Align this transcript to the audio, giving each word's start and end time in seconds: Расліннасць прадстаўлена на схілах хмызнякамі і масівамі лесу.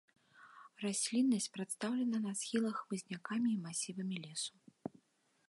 Расліннасць 0.83 1.49
прадстаўлена 1.57 2.23
на 2.25 2.33
схілах 2.41 2.75
хмызнякамі 2.81 3.49
і 3.53 3.61
масівамі 3.69 4.17
лесу. 4.27 4.53